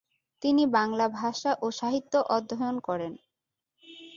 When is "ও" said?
1.61-1.67